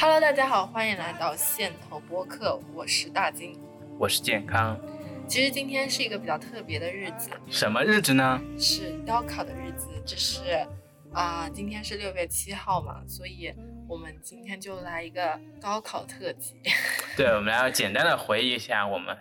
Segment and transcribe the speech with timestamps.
[0.00, 3.58] Hello，大家好，欢迎来到线头播客，我是大金，
[3.98, 4.78] 我是健康。
[5.26, 8.40] 其实今天是一个比较特别的日子，什么日子呢？
[8.56, 10.64] 是高考的日子，只是
[11.12, 13.52] 啊，今天是六月七号嘛，所以
[13.88, 16.54] 我们今天就来一个高考特辑。
[17.16, 19.16] 对，我们来要简单的回忆一下我们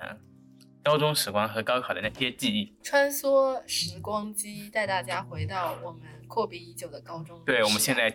[0.83, 6.01] 高中时光和高考的那些记忆，穿梭时光机，带大家回到我们。
[6.27, 8.09] 阔别已久的高中，对我们现在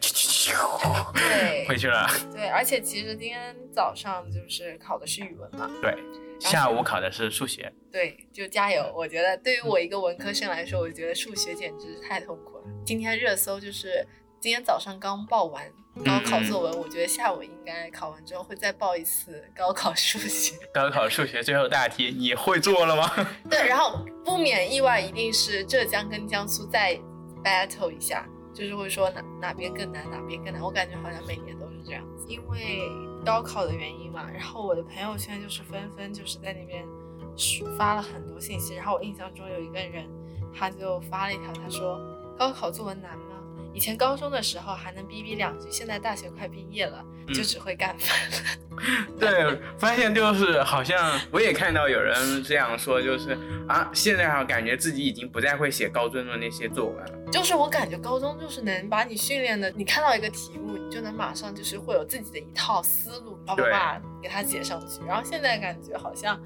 [1.15, 2.07] 对 回去了。
[2.33, 5.97] 对，而且其实今天早上就是考的是语文嘛，对，
[6.39, 7.73] 下午考的是数学。
[7.91, 8.93] 对，就加油！
[8.95, 12.65] 我觉得对于我一个文科生来说，我觉得数学简直太痛苦了。
[12.85, 14.07] 今天热搜就是
[14.41, 15.71] 今天早上刚报完
[16.05, 20.55] 高考作文，我觉得下午应该考完之后会再报一次高考数学。
[20.73, 23.11] 高考数学最后大题你会做了吗？
[23.51, 26.99] 对，然后不免意外，一定是浙江跟江苏在。
[27.43, 30.63] Battle 一下，就是会说哪哪边更难，哪边更难。
[30.63, 32.83] 我感觉好像每年都是这样子，因为
[33.25, 34.31] 高考的原因嘛。
[34.31, 36.87] 然后我的朋友圈就是纷纷就是在那边
[37.77, 38.75] 发了很多信息。
[38.75, 40.09] 然后我印象中有一个人，
[40.55, 41.99] 他就发了一条，他说
[42.39, 43.32] 高考作文难吗？
[43.75, 48.37] 以前高中的时候还能逼逼两句，现在大学快毕业了，就只会干饭了。
[49.19, 57.31] 对，发现就是好像我也看到有人这样说，就是啊，现在好感觉自己已经不再会写高中的那些作文了。
[57.31, 65.01] 就是我感觉高中就是能把你训练的，你看到一个题目，你就能马上就是会有自己的一套思路，叭叭叭给它写上去。
[65.07, 66.39] 然后现在感觉好像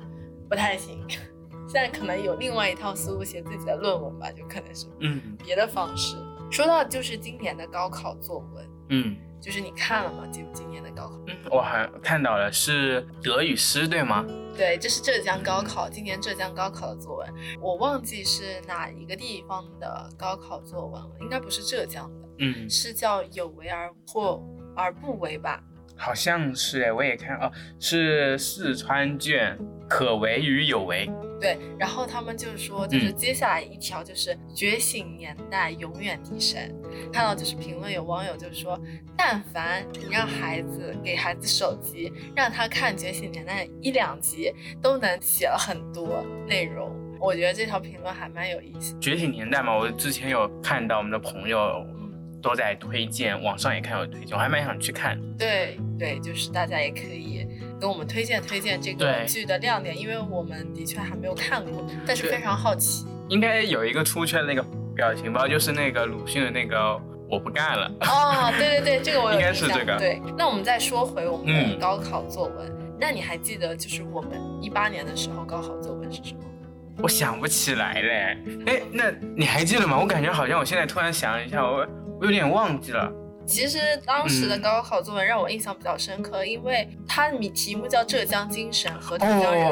[0.48, 1.04] 不太行，
[1.66, 6.16] 现在可能有另外一套思路写自己的论文吧，就可能是嗯别的方式。
[6.50, 10.26] 说到就是今年的高考作文，嗯，就是你看了吗？
[10.30, 14.24] 今今年的高考，嗯，我还看到了，是德语诗，对吗？
[14.56, 24.42] 对，这是浙江高考，今年浙江高考的作文，我忘记是哪一个地方的高考作文了，应该不是浙江的，嗯，是叫有为而或
[24.74, 25.62] 而不为吧？
[25.98, 29.58] 好像是哎，我也看哦，是四川卷，
[29.88, 31.08] 可为与有为。
[31.40, 36.74] 对，然后他们就是说，就是接下来一条就是觉醒年代永远提神。
[37.12, 38.80] 看到就是评论有网友就说，
[39.16, 46.90] 但凡你让孩子给孩子手机，让他看觉醒年代一两集，都能写了很多内容。
[47.20, 48.98] 我觉得这条评论还蛮有意思。
[48.98, 51.86] 觉醒年代嘛，我之前有看到我们的朋友。
[52.42, 55.18] 都在推荐，网上也看有推荐，我还蛮想去看。
[55.36, 57.44] 对对，就是大家也可以
[57.80, 63.06] 跟我们推荐推荐这个剧的亮点，因为我们的确还没有看过，但是非常好奇。
[63.28, 64.64] 应该有一个出圈的那个
[64.94, 67.90] 表情包，就是那个鲁迅的那个我不干了。
[68.00, 69.96] 哦，对对对，这个我有应该是这个。
[69.98, 76.40] 对，那我们再说回我们的高考作文，那你还记得就是我们一八年的时候高考作文是什么？
[77.02, 78.38] 我想不起来嘞。
[78.66, 79.98] 哎，那你还记得吗？
[79.98, 81.86] 我感觉好像我现在突然想一下，我。
[82.18, 83.12] 我有点忘记了。
[83.46, 89.66] 其实当时的高考作文让我印象比较深刻，因为它的题目叫《浙江精神和浙江人》。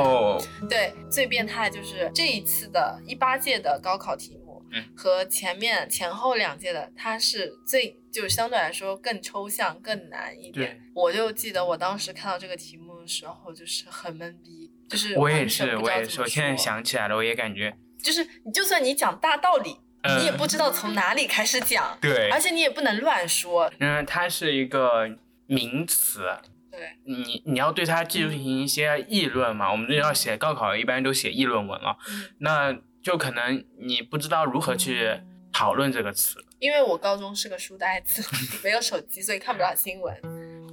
[0.69, 4.63] 对，最变态就是这一次的一八届的高考题目，
[4.97, 10.81] 和前面前后两届的，它是最就相对来说更抽象、更难一点。
[10.95, 19.77] 我就记得我当时看到这个题目的时候，就是很懵逼，就是我也是，我也是，我现在想起来了，我也感觉就是你，就算你讲大道理。
[20.19, 23.71] 你也不知道从哪里开始讲，对，而且你也不能乱说。
[23.79, 25.09] 嗯，它是一个
[25.47, 26.25] 名词，
[26.71, 29.71] 对，你你要对它进行一些议论嘛。
[29.73, 31.97] 我们这要写高考，一般都写议论文了，
[32.39, 35.21] 那就可能你不知道如何去
[35.53, 36.45] 讨论这个词。
[36.61, 38.23] 因为我高中是个书呆子，
[38.65, 40.17] 没有手机，所以看不了新闻，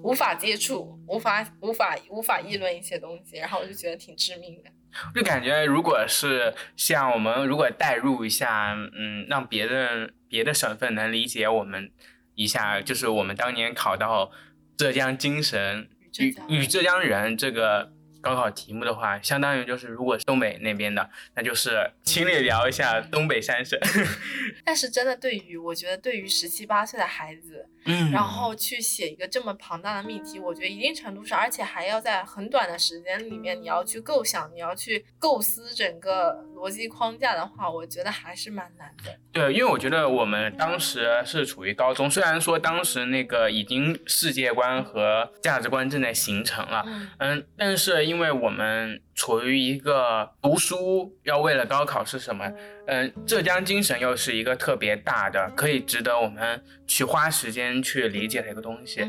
[0.03, 4.69] 无法接触，无法无法无法议论一些东西，然后我就觉得挺致命的。
[5.15, 11.91] 就感觉，如果是像我们，如果代入一下，嗯，让别的别的省份能理解我们
[12.35, 14.31] 一下，就是我们当年考到
[14.77, 17.93] 浙江精神与与浙江人这个。
[18.21, 23.79] 高考题目的话，相当于就是，如果是东北那边的，那就是请你聊一下东北三省。
[24.63, 39.17] 但是真的，对于我觉得，对于十七八岁的孩子，嗯，然后去写一个这么庞大的命题，我觉得一定程度上，而且还要在很短的时间里面，你要去构想，你要去构思整个逻辑框架的话，我觉得还是蛮难的。
[39.31, 46.83] 对，因为我觉得我们当时是处于高中，虽然说当时那个已经世界观和价值观正在形成了，
[47.19, 48.01] 嗯，但是。
[48.11, 52.45] 因为我们处于一个读书要为了高考是什么？
[52.47, 52.80] 嗯，
[53.25, 59.01] 浙江精神又是一个特别大的，可以值得我们去花时间去理解的一个东西。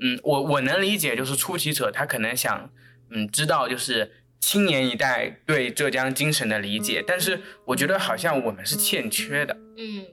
[0.00, 2.72] 嗯，我我能理解，就是出题者他可能想，
[3.10, 9.54] 嗯，知道就是青年一代对浙江精神的理解，但是我觉得好像我们是欠缺的。
[9.76, 10.06] 嗯，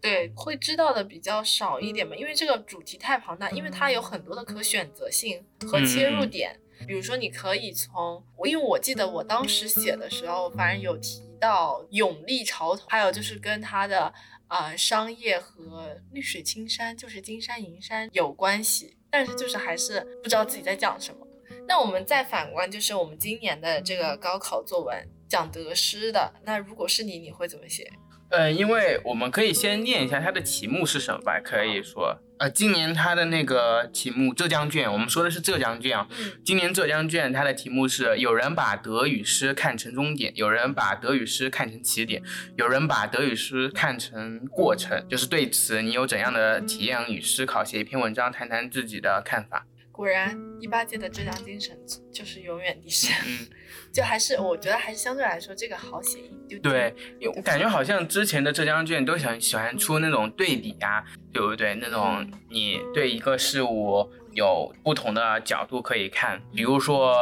[0.00, 6.58] 对，会知道的比较少一点嘛，因为这个主题太庞大，因为它有很多的可选择性和切入点。
[6.86, 14.12] 比如说，你可以从我，因为我记得我当时写的时候，反正有提到永历潮头，还有就是跟他的
[14.46, 21.26] 啊商业和绿水青山，就是金山银山有关系，但是就是还是不知道自己在讲什么。
[21.66, 27.90] 那我们再反观，就是我们今年的这个高考作文讲得失的，那如果是你，你会怎么写？
[28.30, 36.06] 呃，因为我们可以先念一下它的题目是什么吧，可以说，呃，今年它的那个题目浙江卷，我们说的是浙江卷啊。
[36.44, 42.22] 今年浙江卷它的题目是：有人把德与失看成终点，有人把德与失看成起点，
[42.56, 45.04] 有人把德与失看成过程。
[45.08, 47.64] 就是对此，你有怎样的体验与思考？
[47.64, 49.66] 写一篇文章，谈谈自己的看法。
[49.98, 51.76] 果然，一八届的浙江精神
[52.12, 52.92] 就是永远第一。
[53.26, 53.48] 嗯，
[53.92, 56.62] 就还是我觉得还是相对来说这个好写一点。
[56.62, 61.74] 对，因为我感觉好像之前的浙江卷都想喜欢出那种对比啊，对不对？
[61.82, 67.12] 那种你对一个事物有不同的角度可以看，比如说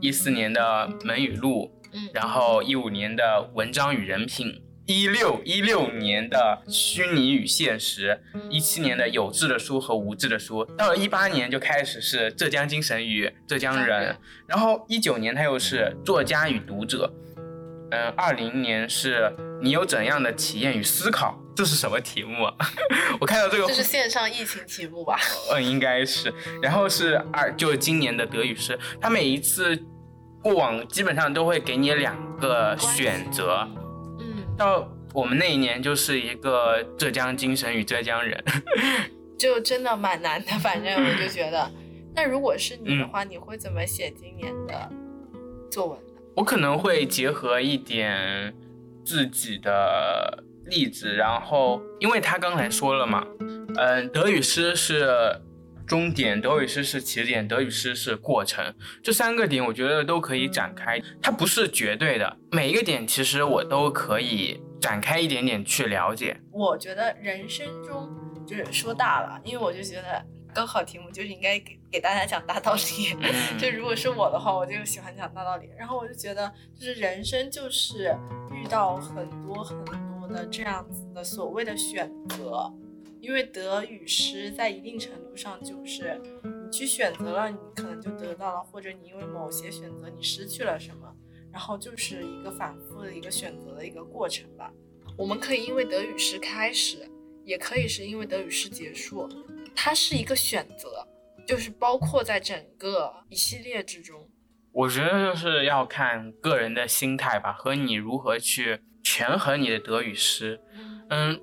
[0.00, 4.46] 一四年的《门与路》，嗯，然后一五年的《文章与人品》。
[4.86, 8.20] 一六一六年的虚拟与现实，
[8.50, 14.14] 一七年的有志的书和无志的书，到了一八年就开始是浙江精神与浙江人，
[14.46, 17.10] 然后一九年他又是作家与读者，
[17.92, 21.40] 嗯，二零年是你有怎样的体验与思考？
[21.56, 22.54] 这是什么题目啊？
[23.20, 25.18] 我看到这个，这是线上疫情题目吧？
[25.54, 26.30] 嗯，应该是。
[26.60, 29.80] 然后是二，就是今年的德语诗，他每一次
[30.42, 33.66] 过往基本上都会给你两个选择。
[34.56, 38.42] 到我们那一年就是一个浙江精神与浙江人，
[39.38, 40.50] 就真的蛮难的。
[40.60, 41.70] 反正我就觉得，
[42.14, 44.90] 那如果是你的话，你会怎么写今年的
[45.70, 46.20] 作文呢？
[46.36, 48.54] 我可能会结合一点
[49.04, 53.26] 自己的例子，然后因为他刚才说了嘛，
[53.76, 55.40] 嗯，德语诗是。
[55.86, 66.40] 终点德语诗是起点，德语诗是过程，这三个点我觉得都可以展开，它不是绝对的，每一个点其实我都可以展开一点点去了解。
[66.52, 68.10] 我觉得人生中
[68.46, 73.16] 就是说大了，因为我就觉得高考题目就是应该给给大家讲大道理，
[73.58, 78.16] 就如果是我的话，我就喜欢讲大道理，然后我就觉得就是人生就是
[78.52, 82.72] 遇到很多很多的这样子的所谓的选择。
[83.24, 91.10] 因为得与失在一定程度上就是你去选择了，你可能就得到了，或者你因为某些选择你失去了什么，
[91.50, 94.70] 然后就是一个反复的一个选择的一个过程吧。
[95.16, 97.08] 我们可以因为得与失开始，
[97.46, 99.26] 也可以是因为得与失结束，
[99.74, 101.08] 它是一个选择，
[101.46, 104.28] 就是包括在整个一系列之中。
[104.70, 110.60] 我觉得就是要看个人的心态吧，和你如何去权衡你的得与失。
[111.08, 111.40] 嗯。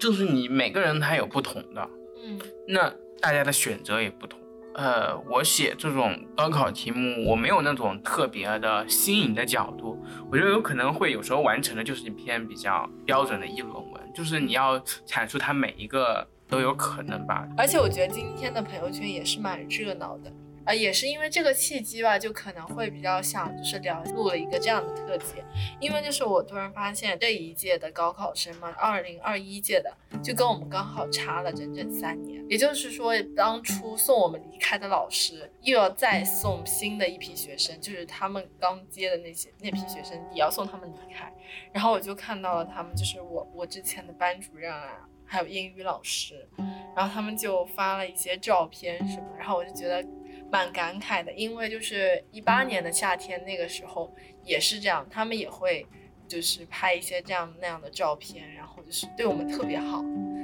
[0.00, 1.88] 就是你每个人他有不同的，
[2.24, 4.40] 嗯，那大家的选择也不同。
[4.72, 17.46] 呃，我写这种高考题目，我没有那种特别的新颖的角度，我觉得有可能会有时候完成的就是一篇比较标准的议论文，就是你要阐述它每一个都有可能吧。
[17.58, 20.32] 而且我觉得今天的朋友圈也是蛮热闹的。
[20.64, 25.42] 啊，也是因为这个契机吧，就可能会比较想就是聊录了一个这样的特辑，
[25.80, 29.92] 因为就是我突然发现这一届的高考生嘛，二零二一届的
[30.22, 41.32] 就跟我们刚好差了整整三年，也就是说当初送我们离开的老师又要再送新的一批学生，就是他们刚接的那些那批学生也要送他们离开，
[41.72, 46.46] 然后我就看到了他们，就是我我之前的班主任啊，还有英语老师，
[46.94, 50.06] 然后他们就发了一些照片什么，然后我就觉得。
[50.50, 54.14] 蛮感慨的，因为就是一八年的夏天那个时候
[54.44, 55.86] 也是这样，他们也会
[56.26, 60.02] 就是拍一些这样那样的照片，然后就是对我们特别好。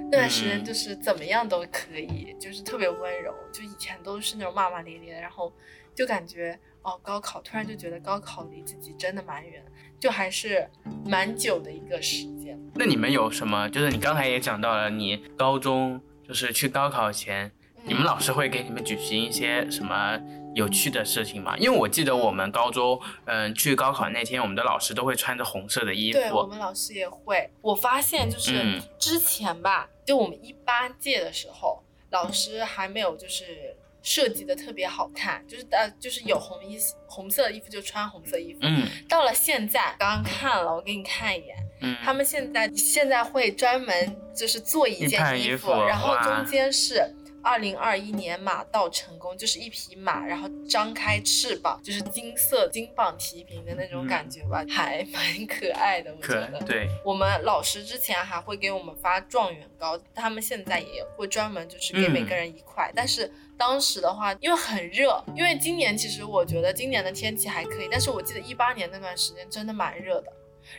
[0.08, 3.34] 那段时间就是怎么样都可以，就是特别温柔。
[3.52, 5.52] 就以前都是那种骂骂咧咧，然后
[5.94, 9.60] 就感觉哦，高考突然就觉得高考离自己真的蛮远，
[9.98, 10.70] 就还是
[11.04, 12.56] 蛮久的一个时间。
[12.76, 13.68] 那你们有什么？
[13.70, 17.50] 就是你刚才也讲到了，你高中就是去高考前。
[17.86, 20.20] 你们老师会给你们举行一些什么
[20.56, 21.56] 有趣的事情吗？
[21.56, 26.18] 因为我记得我们高中，嗯，去高考那天，我们的老师都会穿着红色的衣服。
[26.18, 27.48] 对，我们老师也会。
[27.62, 36.76] 我发现就是之前吧，就我们一八届的时候，老师还没有就是设计的特别好看，就是呃，就是有红衣
[37.06, 38.58] 红色的衣服就穿红色衣服。
[38.62, 38.82] 嗯。
[39.08, 41.56] 到了现在，刚刚看了，我给你看一眼。
[41.82, 41.96] 嗯。
[42.02, 47.14] 他们现在现在会专门就是做一件衣服，然后中间是。
[47.46, 56.58] 二零二一年马到成功，就是一匹马，然后张开翅膀，就是金色金榜题名的那种感觉吧，还蛮可爱的，我觉得。
[56.66, 56.88] 对。
[57.04, 70.32] 我们老师之前还会给我们发状元糕，他们现在也会专门就是给每个人一块，但是当时的话，因为很热，因为今年其实我觉得今年的天气还可以，但是我记得一八年那段时间真的蛮热的。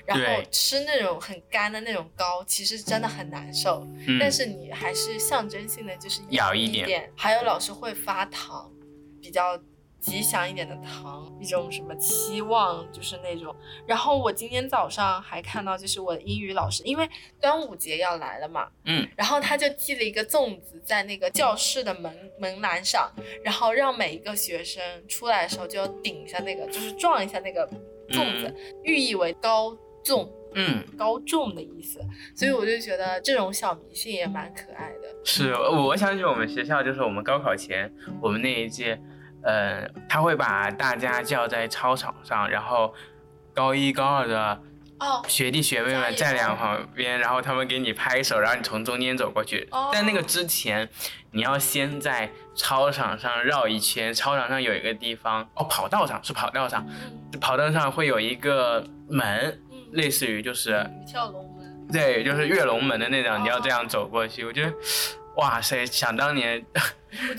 [0.05, 3.87] 然后吃那种很干的那种糕，其实真的很难受。
[4.19, 7.11] 但是你还是象征性的，就是咬一点。
[7.15, 8.71] 还有老师会发糖，
[9.21, 9.59] 比较
[9.99, 13.53] 吉祥一点的糖，一种什么期望，就是那种。
[13.85, 17.09] 然后我今天早上还看到，就是我的英语老师，因为
[17.41, 23.11] 端午节要来了嘛，嗯，然后他就寄了一个粽子在那个教室的门门栏上，
[23.43, 27.67] 然后让每一个学生出来的时候就要顶一下那个，就是撞一下那个。
[28.09, 31.99] 粽子寓意为高粽，嗯，高中的意思，
[32.35, 35.07] 所以我就觉得这种小迷信也蛮可爱的。
[35.23, 38.99] 是，我想起我们学校，就是我们高考前，我们那一届，
[39.43, 42.93] 呃，他会把大家叫在操场上，然后
[43.53, 44.61] 高一高二的。
[44.99, 49.69] 哦，学弟学妹们站两旁边，然后他们给你拍手，然后你从中间走过去。
[49.93, 50.89] 在那个之前，
[51.31, 54.13] 你要先在操场上绕一圈。
[54.13, 56.87] 操场上有一个地方，哦，跑道上是跑道上，
[57.39, 59.61] 跑道上会有一个门，
[59.91, 64.43] 类似于就是跳龙门，对，就是跃龙门的那种，你要这样走过去。
[64.45, 64.73] 我觉得，
[65.35, 66.65] 哇塞，想当年。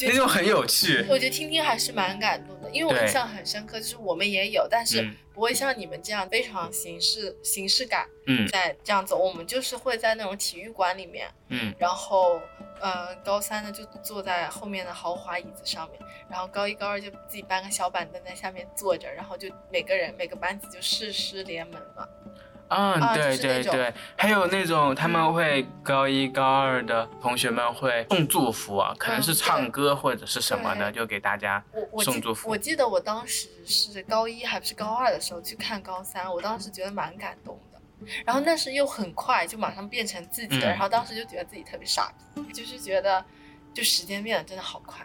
[0.00, 12.40] 那就很有趣，我觉得听听还是蛮感动的，因为我印象很深刻，就是我们也有，但是不会像你们这样非常形式形式感，嗯，在这样走，我们就是会在那种体育馆里面，嗯，然后
[12.80, 22.06] 呃高三呢就坐在后面的豪华椅子上面，然后高一高二就自己搬个小板凳在下面坐着，然后就每个人每个班级就誓师联盟嘛。
[22.68, 31.62] 嗯，对对对，还有那种他们会高一高二的同学们会送祝福啊，可能是唱歌或者是什么的，就给大家
[32.02, 32.48] 送祝福。
[32.48, 37.78] 我记得我当时是高一还不是高二的时候去看高三，我当时觉得蛮感动的。
[38.24, 43.24] 然后那是又很快就马上变成自己的，然后当时就觉得自己特别傻逼，就是觉得
[43.74, 45.04] 就时间变得真的好快。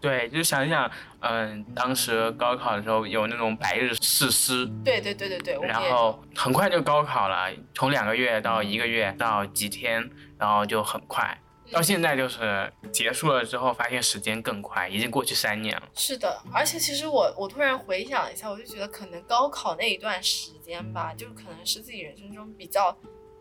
[0.00, 0.90] 对，就想想，
[1.20, 11.38] 嗯，当时高考的时候有那种百日誓师，对对对对对，然后很快就高考了，从两个月到一个月到几天，然后就很快，
[11.70, 15.82] 到现在就是结束了之后，发现时间更快，已经过去三年了。
[15.94, 22.96] 是的，而且其实我我突然回想一下，我就觉得可能高考那一段时间吧，就可能是自己人生中比较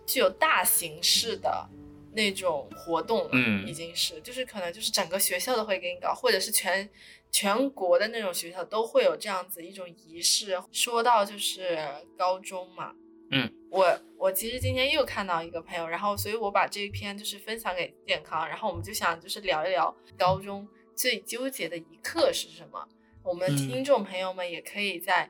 [0.05, 1.69] 具有大形式的。
[2.13, 6.89] 那种活动了，嗯，已经是，就是可能就是整个学校都会给你搞，或者是全
[7.31, 10.59] 全国的那种学校都会有这样子一种仪式。
[10.71, 11.77] 说到就是
[12.17, 12.93] 高中嘛，
[13.31, 22.87] 嗯，我我其实今天又看到一个朋友，然后所以我把这一篇就是分享给健康，然后我们就想就是聊一聊高中最纠结的一刻是什么。
[23.23, 25.29] 我们听众朋友们也可以在。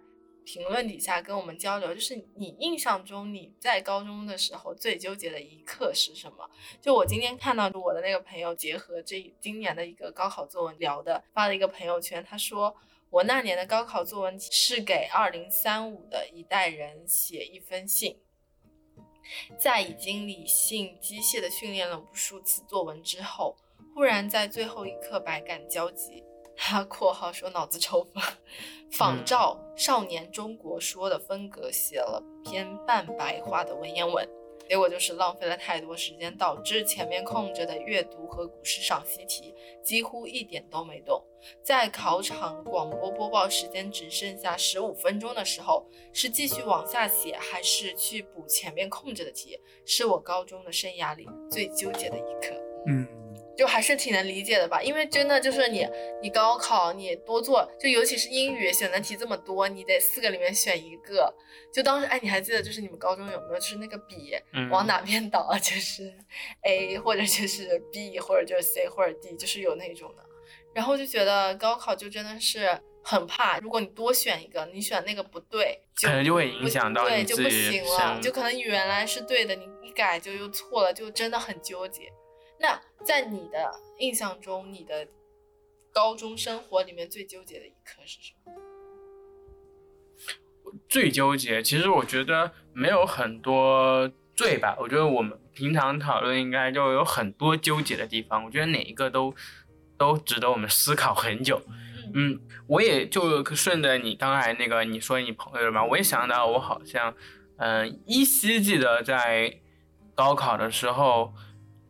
[0.52, 6.50] 评论底下跟我们交流，就是你印象中你在高中的时候最纠结的一刻是什么？
[6.82, 12.76] 就我今天看到我的那个朋友，结合这今年的一个高考作文聊的，发了一个朋友圈，他说
[13.12, 18.18] 我那年的高考作文是给二零三五的一代人写一封信，
[19.60, 23.56] 在已经理性机械的训练了无数次作文之后，
[23.94, 26.24] 忽然在最后一刻百感交集。
[26.62, 28.22] 他括号说脑子抽风，
[28.92, 34.28] 仿照《少年中国说》的风格写了篇半白话的文言文，
[34.68, 39.54] 结果就是浪费了太多时间，导致前面空着的阅读和古诗赏析题
[39.84, 41.24] 几乎一点都没动。
[41.64, 49.58] 在考场广播播报时间只剩下十五分钟的时候，是继续往下写，还是去补前面空着的题？
[49.86, 52.56] 是我高中的生涯里最纠结的一刻。
[52.88, 53.19] 嗯。
[53.60, 55.86] 就还是挺能理解的吧，因为真的就是你，
[56.22, 61.36] 你高考你多做，就尤其是英语选择题这么多，你得四个里面选一个。
[61.70, 64.34] 就当时哎，你还记得就是你们高中有没有就是那个笔
[64.72, 66.10] 往哪边倒， 就是
[66.62, 70.24] A 或者就是 B 或者就是 C 或者 D，就是有那种的。
[70.74, 82.04] 然后就觉得高考就真的是很怕，如果你多选一个，你选那个不对，可能就会影响到对就不行了，就可能原来是对的，你一改就又错了，就真的很纠结。
[82.60, 85.08] 那在你的印象中，你的
[85.94, 88.54] 高中生活里面最纠结的一刻是什么？
[90.90, 94.76] 最纠结，其实我觉得没有很多最吧。
[94.78, 98.44] 我觉得我们平常讨论应该就有很多纠结的地方。
[98.44, 99.34] 我觉得哪一个都
[99.98, 101.62] 都值得我们思考很久。
[102.14, 107.16] 嗯，我也就顺着你刚才那个你说你朋友嘛，我也想到我好像，
[107.58, 109.60] 嗯，依稀记得在
[110.14, 111.34] 高考的时候。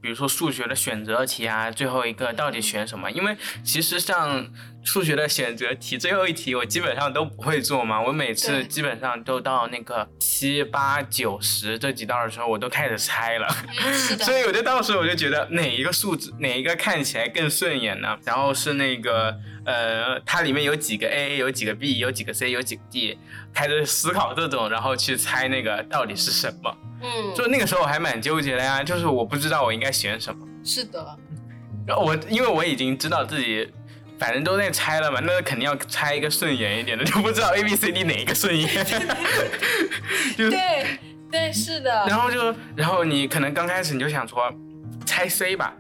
[0.01, 3.11] 比如说数学的选择题啊，最后一个到底选什么？
[3.11, 4.47] 因为其实像
[4.89, 8.01] 数学的选择题最后一题，我基本上都不会做嘛。
[8.01, 13.47] 我每次基本上都到那个七八九十这几道的时候，我都开始猜了。
[14.25, 18.17] 所以我就到时候我就觉得哪一个数字哪一个看起来更顺眼呢？
[18.25, 23.15] 然后是那个呃，它里面有几个 A，有几个 B，有几个 C，有几个 D，
[23.53, 26.75] 开始思考这种，然后去猜那个到底是什么。
[27.03, 30.47] 嗯，就那个时候我还蛮纠结的呀，就是我不知道我应该选什么。
[30.63, 31.15] 是的，
[31.85, 33.71] 然后我因为我已经知道自己
[34.19, 38.67] 反正都在猜了嘛，那肯定要猜一个顺眼一点的，就不知道 A B C D 哪一个顺眼。
[40.37, 40.99] 对
[41.31, 42.05] 对是的。
[42.07, 44.53] 然后就然后你可能刚开始你就想说
[45.05, 45.73] 猜 C 吧，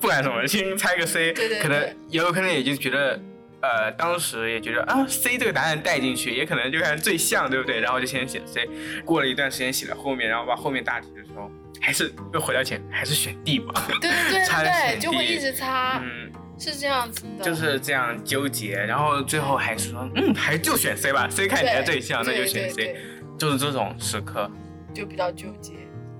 [0.00, 1.32] 不管什么先猜个 C，
[1.62, 3.20] 可能也有可能也就觉得。
[3.66, 7.80] 呃，当时也觉得啊，C 这个答案带进去，也可能就看最像，对不对？
[7.80, 8.68] 然后就先写 C，
[9.06, 13.72] 过了一段时间写了后面，然后把后面大题的时候，还是又回到前，还是选 D 吧。
[14.02, 22.96] 对对对对， 就会一直擦，嗯，是这样子的，就是这样纠结，然后最后还是说，嗯，还就选 C 吧，C 看起来最像，那就选 C，
[23.38, 24.50] 就是这种时刻，
[24.94, 25.72] 就比较纠结。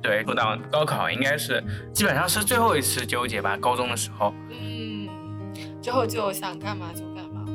[0.03, 1.63] 对，说到高考，应该是
[1.93, 4.35] 基本上是最后一次纠结吧，高中的时候。
[4.51, 5.09] 嗯，
[5.81, 7.47] 之后就想干嘛就干嘛。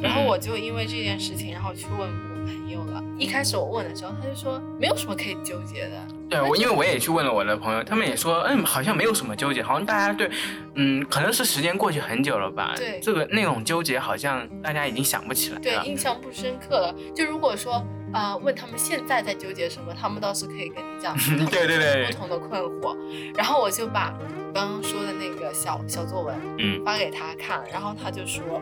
[0.00, 3.02] 然后我就因为这件事情，然后去问我朋友了。
[3.18, 5.98] 一开始我问的时候，他就说没有什么可以纠结的。
[6.30, 10.30] 对，我因为我也去问了我的朋友，他们也说，嗯，好像没有什么纠结，好像大家对，
[10.74, 12.74] 嗯，可能是时间过去很久了吧。
[12.76, 15.60] 对，这个那种纠结好像大家已经想不起来了。
[15.62, 16.94] 对，印象不深刻了。
[17.14, 21.16] 就如果说啊，问他们现在在纠结什么，他们倒是可以跟你讲
[21.50, 22.96] 对对对不同的困惑。
[23.36, 24.12] 然后我就把
[24.54, 28.60] 刚刚说的那个小小作文，嗯，发给他看，然后他就说。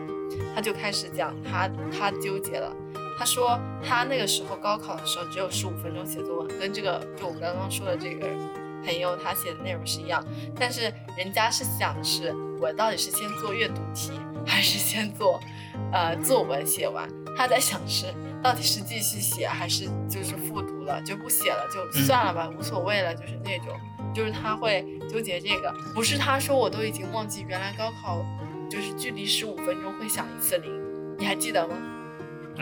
[0.53, 2.73] 他就开始讲他他纠结了，
[3.17, 8.27] 他说他那个时候高考的时候只有十五分钟写作文，跟这个就我刚刚说的这个
[8.83, 10.23] 朋友他写的内容是一样，
[10.59, 14.11] 但是人家是想的是我到底是先做阅读题
[14.45, 15.39] 还是先做
[15.91, 23.67] 呃作文写完，他在想是到底是继续写还是就是复读了就不写了就算了吧无所谓了就是那种
[24.13, 28.23] 就是他会纠结这个，不是他说我都已经忘记原来高考。
[28.67, 30.71] 就是距离十五分钟会响一次铃，
[31.19, 31.75] 你还记得吗？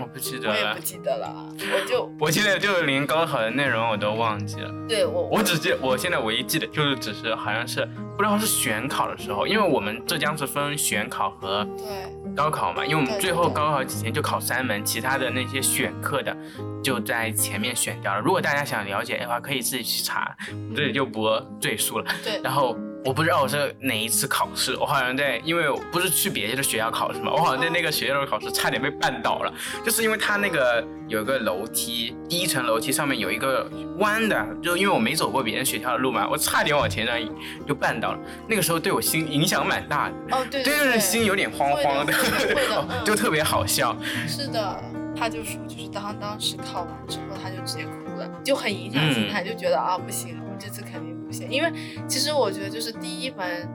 [0.02, 4.72] 我不记得了，我也不记得了，我就 我记得就连高考的内容我都忘记了。
[4.88, 11.86] 对我，我只记我现在唯一记得就是只是好像是不知道是选考的时候，因为我们浙江是分选考和对
[12.36, 16.36] 高考嘛，因为我们最后高考几天就考三门，其他的那些选课的
[16.84, 18.20] 就在前面选掉了。
[18.20, 20.36] 如果大家想了解的话，可以自己去查，
[20.76, 21.30] 这里就不
[21.60, 22.06] 赘述了。
[22.24, 22.78] 对，然后。
[23.06, 29.54] 我不知道我是哪一次考试，我好像在，因为不是去别的学校考试嘛，我好像在那个学校的考试差点被绊倒了，
[29.86, 37.18] 就是因为他那个有一个楼梯，第一层楼梯上面有一个弯的，就因为我没走过别人学校的路嘛，我差点往前上
[37.68, 42.14] 就绊倒了，那个时候对我心影响蛮大的，哦 对，对就是心有点慌慌的，
[43.04, 43.94] 就特别好笑。
[44.28, 44.82] 是的，
[45.14, 51.14] 他就说就是当当时考完之后他就直接哭了，就很影响心态，就觉得啊不行，我这次肯定。
[51.50, 51.72] 因为
[52.08, 53.68] 其实我觉得，就是第一门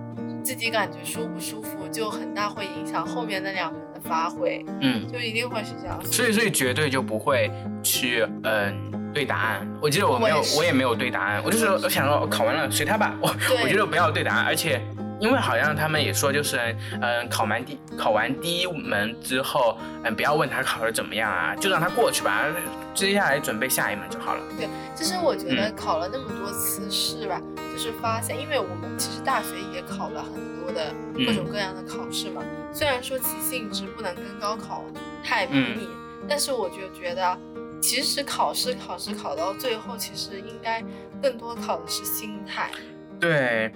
[0.45, 4.65] 自己感觉舒不舒服，就很大会影响后面那两门的发挥。
[4.81, 5.99] 嗯，就一定会是这样。
[6.05, 7.51] 所以，所以绝对就不会
[7.83, 9.69] 去嗯对答案。
[9.83, 11.43] 我记得我没有，我也没有对答案。
[11.45, 13.17] 我就是我想说，考完了随他吧。
[13.21, 13.29] 我
[13.63, 14.81] 我觉得不要对答案，而且。
[15.21, 16.59] 因为好像他们也说，就是
[17.01, 22.47] 嗯，考完第考完第一门之后，嗯，不要问他考的怎么样啊，就让他过去吧，
[22.95, 24.41] 接下来准备下一门就好了。
[24.57, 27.41] 对，其实我觉得考了那么多次试吧，
[27.73, 34.85] 就是发现，因为我们其实大学也考了很多的各种各样的考试嘛，虽然说其性质不能跟高考
[35.25, 35.89] 太比拟，
[36.29, 37.39] 但是我就觉得，
[37.81, 40.83] 其实考试考试考到最后，其实应该
[41.21, 42.71] 更多考的是心态。
[43.19, 43.73] 对。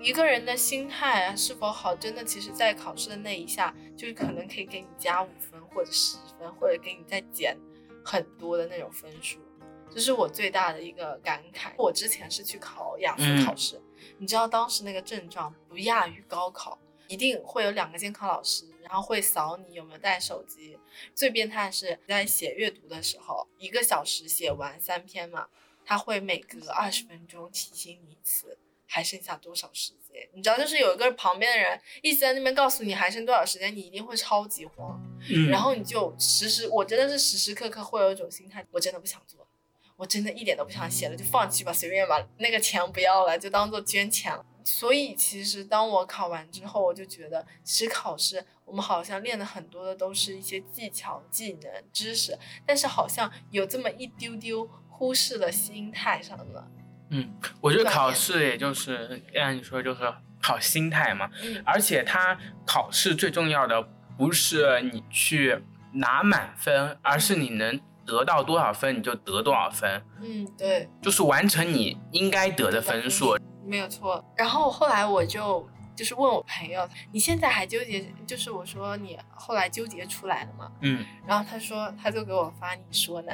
[0.00, 7.56] 一个人的心态是否好，真的，其实，在考试的那一下，就是可能可以给你加五分，或者十分，或者给你再减
[8.04, 9.38] 很多的那种分数。
[9.92, 11.72] 这是我最大的一个感慨。
[11.76, 13.80] 我之前是去考雅思考试，
[14.18, 20.78] 你知道当时那个症状不亚于高考，一定会有两个监考老师，然后会扫你有没有带手机。
[21.14, 25.48] 最变态是在写阅读的时候，一个小时写完三篇嘛，
[25.84, 28.58] 他会每隔二十分钟提醒你一次。
[28.92, 30.28] 还剩下多少时间？
[30.34, 35.00] 你知道，就是有一个旁边的人一直在那边告诉你还剩多少时间，你一定会超级慌。
[35.32, 39.46] 嗯，然后你就时时，我真的是时时刻刻会有一种心态，我真的不想做，
[39.94, 44.44] 我真的一点都不想写了，就放弃吧，随便吧，那个钱不要了，就当做捐钱了。
[44.64, 56.68] 所以其实当我考完之后，我就觉得，其实考试我们好像练的很多的都是一些技巧、技能、知识，但是好像有这么一丢丢忽视了心态上的。
[57.10, 57.28] 嗯，
[57.60, 60.00] 我觉得考试也就是按你说就是
[60.40, 63.82] 考心态嘛，嗯而且他考试最重要的
[64.16, 70.02] 不是你去拿满分，而是你能得到多少分你就得多少分。
[70.22, 74.24] 嗯，对，就是完成你应该得的分数，没有错。
[74.36, 78.04] 然后后来我就就是问我朋友，你现在还纠结？
[78.26, 80.70] 就是我说你后来纠结出来了吗？
[80.82, 83.32] 嗯，然后他说他就给我发你说呢。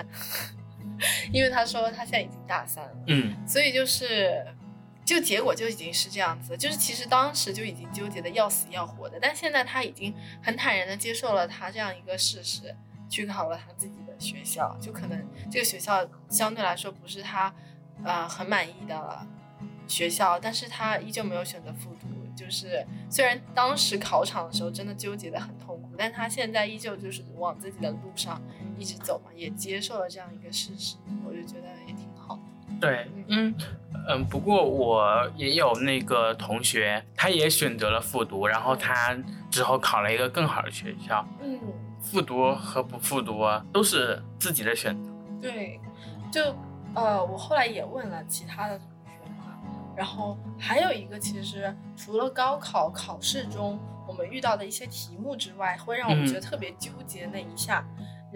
[1.33, 4.47] 因为他说他现在已经大三了，嗯，所以就是，
[5.05, 12.75] 就结果就已经是这样子，就是其实当时就已经纠结的要死要活的，但现在他已经很坦然的接受了他这样一个事实，
[13.09, 17.55] 去考了他自己的学校，就可能这个学校相对来说不是他，
[18.05, 19.27] 呃，很满意的
[19.87, 22.07] 学校，但是他依旧没有选择复读。
[22.37, 28.39] 就是虽然当时考场的时候真的纠结的很痛苦，但他现在依旧就是往自己的路上
[28.79, 32.43] 一直走嘛，也接受了这样一个事实，我就觉得也挺好的。
[32.81, 33.55] 对，嗯
[34.09, 39.17] 嗯，不过我也有那个同学，他也选择了复读，然后他
[39.51, 41.27] 之后考了一个更好的学校。
[41.43, 41.59] 嗯，
[42.01, 45.11] 复读和不复读都是自己的选择。
[45.41, 45.81] 对，
[46.31, 46.43] 就
[46.95, 49.59] 呃，我后来也问了其他的同学嘛。
[49.97, 57.85] 然后还有一个，其实除了高考考试中我们遇到的一些题目之外，会让我们觉得特别纠结那一下，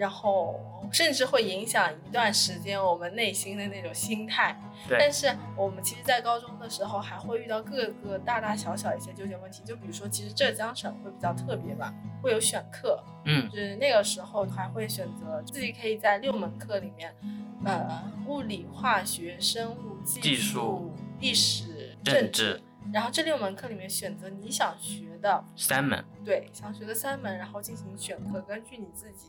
[0.01, 0.59] 然后
[0.91, 4.59] 甚至会影响一段时间我们内心的那种心态。
[4.89, 17.15] 但是我们其实，在高中的时候还会遇到各个大大小小一些纠结问题，就比如说，其实浙江省会比较特别吧，会有选课，嗯，就是那个时候还会选择自己可以在六门课里面，
[17.63, 20.91] 呃，物理、化学、生物、技术。
[21.19, 22.59] 历史、政治，
[22.91, 29.27] 然后这六门课里面选择你想学的三门，对，想学的三门，然后进行选课，根据你自己，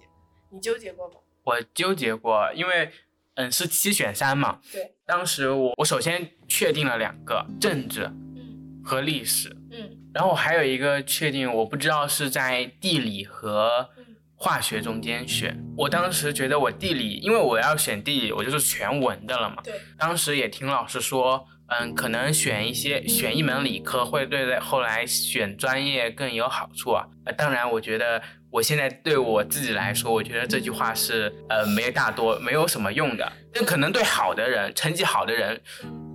[0.52, 1.14] 你纠结过吗？
[1.44, 2.90] 我纠结过，因为
[3.34, 13.88] 嗯是七选三嘛，对，当时我我首先确定了两个政治，嗯，和历史，嗯，然后还有一个确定，我不知道是在地理和
[14.36, 15.58] 化学中间选。
[15.76, 21.46] 我当时觉得我地理，因为我要选地理，我就是全文的了嘛，对，当时也听老师说。
[21.68, 27.06] 嗯，可能选一些选一门理科会对后来选专业更有好处啊。
[27.24, 33.32] 呃，当然，我觉得我现在对我自己来说，我觉得这句话是呃没大多没有什么用的。
[33.50, 35.58] 这可能对好的人，成绩好的人，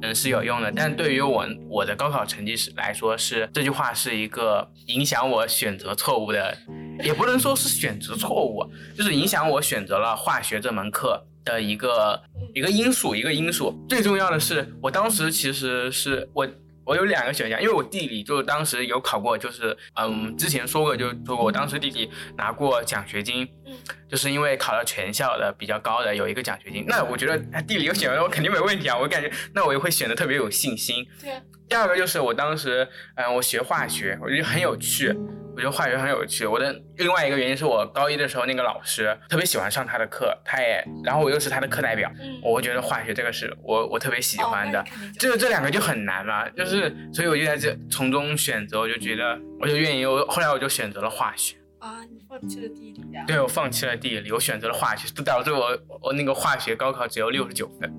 [0.04, 0.71] 嗯是有用的。
[0.71, 6.56] 但对于我我的高考成绩是来说，是这句话是一个影响我选择错误的，
[7.04, 8.63] 也不能说是选择错误，
[8.95, 11.26] 就是影响我选择了化学这门课。
[11.47, 12.21] 的一个
[12.54, 13.73] 一个因素，一个因素。
[13.88, 16.45] 最重要的是，我当时其实是我
[16.88, 23.78] 我有两个选项，因为我地理就当时有考过，就是嗯，之前说过就说过，我当时地理拿过奖学金，嗯，
[24.10, 26.86] 就是因为考了全校的比较高的有一个奖学金。
[26.88, 31.06] 那我觉得地理有选了，我肯定没问题啊，我感觉那我也会选的特别有信心。
[31.22, 31.32] 对。
[31.32, 35.14] 啊第二个就是我当时嗯，我学化学，我觉得很有趣。
[35.54, 36.46] 我觉得化学很有趣。
[36.46, 42.10] 我的另外一个原因是我高一的时候那个老师特别喜欢上他的课，他也，然后我又是他的课代表，
[42.42, 44.82] 我觉得化学这个是我我特别喜欢的。
[45.20, 50.06] 这这两个就很难嘛，就是所以我就在这从中选择，我就觉得我就愿意。
[50.06, 51.57] 我后来我就选择了化学。
[51.80, 53.24] 啊，你放弃了地理呀？
[53.28, 57.94] 对，我放弃了地理，我选择了化学， 导致我我那个化学高考只有六十九分。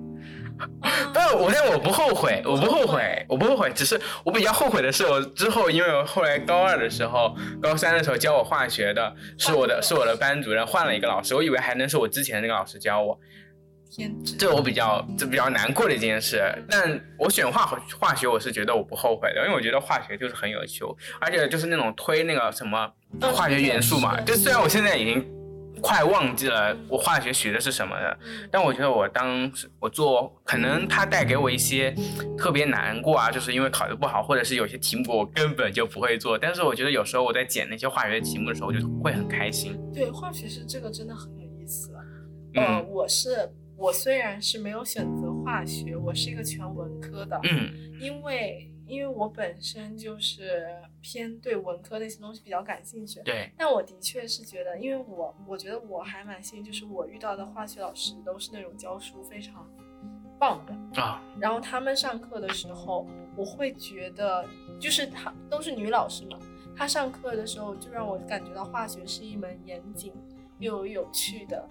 [1.13, 3.71] 但是我但我不后悔，我不后悔，我不后悔。
[3.73, 13.17] 只是我比较后悔的是，我之后因为我后来高二的时候、高三的时候教我化学的是我的，是我的班主任换了一个老师，我以为还能是我之前那个老师教我。
[13.89, 16.43] 天，这我比较这比较难过的一件事。
[16.69, 17.65] 但我选化
[17.97, 20.83] 化学，我是觉得我不后悔的，因为我觉得化学就是很有趣，
[21.21, 22.91] 而且就是那种推那个什么
[23.33, 24.19] 化学元素嘛。
[24.21, 25.25] 就虽然我现在已经。
[25.81, 28.19] 快忘记了我化学学的是什么了，
[28.51, 31.95] 但我觉得我当时我做，可能它带给我一些
[32.37, 36.37] 特别难过啊，就是因为考得不好，或者是有些题目我根本就不会做。
[36.37, 39.79] 但是我觉得有时候我在剪那些化学题目的时候，我就会很开心。
[39.93, 41.93] 对，化学是这个真的很有意思。
[42.55, 48.69] 呃，我是我虽然是没有选择化学，我是一个全文科的，嗯，因为。
[48.89, 50.67] 因为我本身就是
[50.99, 53.51] 偏对文科那些东西比较感兴趣，对。
[53.55, 59.65] 但我的确是觉得，因为我我觉得我还蛮幸运，就是我遇到的化学老师都是那种教书非常
[60.39, 61.21] 棒的啊。
[61.39, 64.43] 然后他们上课的时候，我会觉得，
[64.79, 66.39] 就是他都是女老师嘛，
[66.75, 70.11] 她上课的时候就让我感觉到化学是一门严谨
[70.57, 71.67] 又有趣的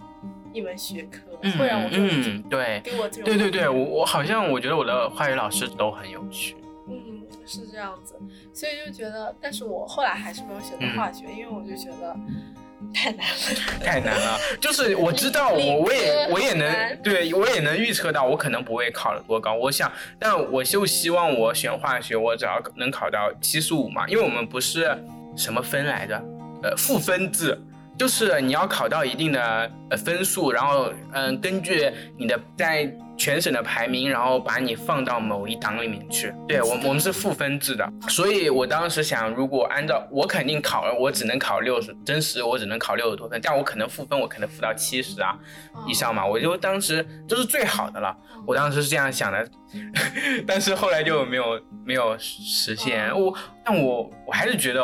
[0.53, 6.55] 一门学科，会让我嗯对，给我这种对对对，我我好像我觉得我的化学老师都很有趣。
[7.45, 8.15] 是这样子，
[8.53, 12.15] 所以就觉得，但是我后来还是没有选择化学，因为我就觉得，
[12.93, 14.37] 太难了，太难了。
[14.61, 19.53] 就是我知道，我我也我也能，对我也能预测到，我可能不会考得多高。
[19.53, 24.95] 我想，但我就希望我选化学，我只要能考到七十五嘛，因为我们不是
[25.35, 26.15] 什么分来着，
[26.63, 27.57] 呃，赋分制。
[27.97, 36.33] 就是你要考到一定的呃分数，然后嗯，根据你的在全省的排名，然后把你放到某一档里面去。
[36.47, 45.37] 对我我们是赋分制的，所以我当时想，如果按照我肯定考了，我只能考六十，真实我只能考六十多分，但我可能赋分，我可能赋到七十啊
[45.85, 48.15] 以上嘛，我就当时这是最好的了，
[48.47, 49.45] 我当时是这样想的，
[50.47, 53.11] 但是后来就没有没有实现。
[53.13, 54.81] 我但我我还是觉得。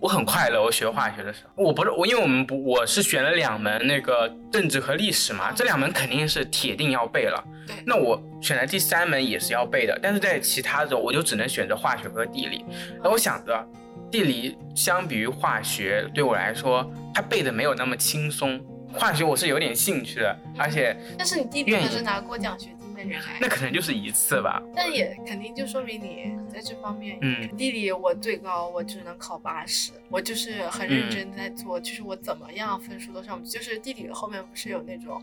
[0.00, 7.42] 我很快乐，我学化学的时候，我不是我，因为我们不，我是选了两门那个政治和历史嘛，这两门肯定是铁定要背了。
[7.84, 12.64] 那我选的第三门也是要背的，但是在其他的我就只能选择化学和地理。
[13.02, 13.68] 那我想着，
[14.10, 18.60] 地理相比于化学对我来说，它背的没有那么轻松。
[18.94, 22.70] 化学我是有点兴趣的，而且但是你地理可是拿过奖学
[23.06, 23.12] 金。
[23.40, 35.22] 那可能就是一次吧，但也肯定就说明你在这方面，嗯，地理我最高我只能考八十，我就是很认真在做，就是我怎么样分数都上不去，就是地理后面不是有那种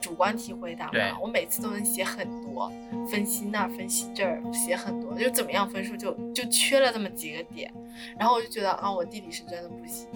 [0.00, 1.18] 主观题回答吗？
[1.20, 2.72] 我每次都能写很多，
[3.10, 7.72] 分析那儿分析这儿写很多，就怎么样分数就就缺了这么几个点，
[8.18, 10.08] 然后我就觉得啊，我地理是真的不行，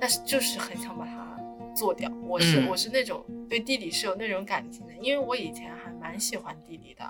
[0.00, 1.36] 但是就是很想把它
[1.74, 5.85] 做掉，我是我是那种对地理是有那种感情的，因为我以前还。
[6.06, 7.02] 蛮喜欢地理的，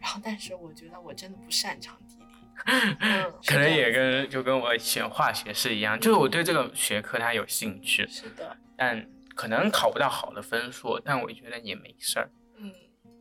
[0.00, 12.30] 然后但是我觉得我真的不擅长地理， 嗯，可能也跟就跟我选化学是一样，就是我对这个学科它有兴趣，是的，但可能考不到好的分数，但我觉得也没事儿。
[12.56, 12.72] 嗯，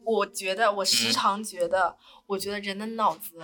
[0.03, 3.38] 我觉得我时常觉得，我觉得人的脑子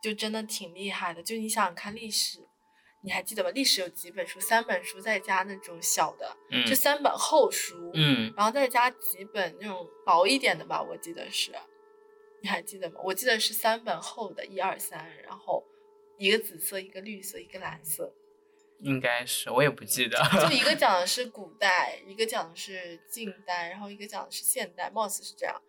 [0.00, 2.38] 就真的挺厉害的，就你想想看历史。
[3.04, 3.50] 你还记得吧？
[3.50, 4.40] 历史有几本书？
[4.40, 6.34] 三本书再加那种小的，
[6.66, 11.52] 就三本厚书，嗯，然后再加几本那种薄一点的吧，我记得是。
[12.40, 13.00] 你还记得吗？
[13.04, 15.62] 我记得是三本厚的，一二三，然后
[16.16, 18.14] 一个紫色，一个绿色，一个蓝色。
[18.80, 20.18] 应该是，我也不记得。
[20.40, 25.60] 就一个 讲的是古代，一个讲的是近代，然后一个讲的是现代，貌似是这样。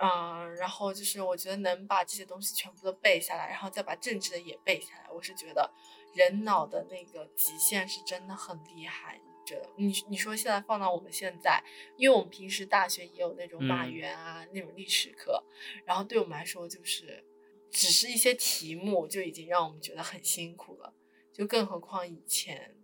[0.00, 5.70] 嗯，然后就是我觉得能把这些东西全部都背下来，然后再把政治的也背下来，我是觉得。
[6.14, 9.68] 人脑的那个极限是真的很厉害，你觉得？
[9.76, 11.62] 你你说现在放到我们现在，
[11.96, 15.42] 因为我们平时大学也有那种马原啊那种历史课，
[15.84, 17.24] 然后对我们来说就是
[17.70, 20.92] 只是一些题目就已经让我们觉得很辛苦了，
[21.32, 22.74] 就更何况以前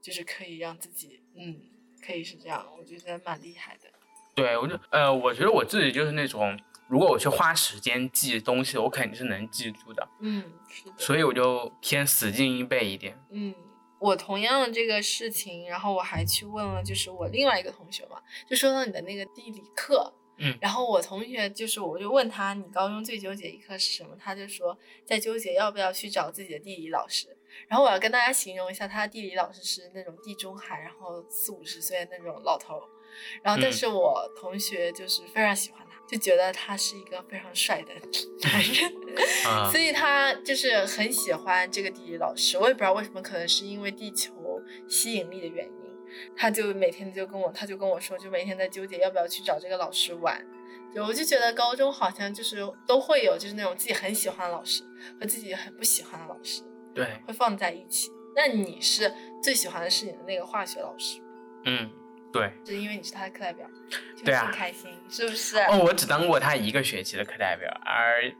[0.00, 1.60] 就是可以让自己嗯
[2.00, 3.90] 可以是这样，我觉得蛮厉害的。
[4.34, 6.58] 对，我就呃我觉得我自己就是那种。
[6.88, 10.08] 如果我去花时间记东西，我肯定是能记住的。
[10.20, 10.92] 嗯，是的。
[10.96, 13.18] 所以我就偏死记硬背一点。
[13.30, 13.54] 嗯，
[13.98, 20.12] 我同样的这个事情，然后我还去问了，就是我另外一个同学嘛，就说到你的那个地理课。
[20.38, 20.56] 嗯。
[20.60, 24.16] 然后我同学就是，我就问他，你高中最纠结一课是什么？
[24.18, 27.36] 他就说在纠结要不要去找自己的地理老师。
[27.68, 32.82] 然后我要跟大家形容一下，他的地理老师是那种地中海，然后四五十岁的那种老头。
[33.42, 35.85] 然后，但是我同学就是非常喜欢。
[36.06, 37.92] 就觉得他是一个非常帅的
[38.48, 42.56] 男人，所以他就是很喜欢这个地理老师。
[42.56, 44.32] 我也不知道为什么，可能是因为地球
[44.88, 45.72] 吸引力的原因，
[46.36, 50.40] 他就每天就跟我，他就跟我说，就每天在纠结要不要去找这个老师玩。
[50.94, 54.82] 就我就觉得高中好像就是都会有，就是那种自己很喜欢的老师
[55.20, 56.62] 和自己很不喜欢的老师，
[56.94, 58.10] 对，会放在一起。
[58.34, 61.20] 那你是最喜欢的是你的那个化学老师？
[61.64, 61.90] 嗯。
[62.36, 63.68] 对，是因为你是他的课代表，
[64.24, 65.58] 对啊，开心是不是？
[65.58, 68.32] 哦，我只当过他一个学期的课代表，而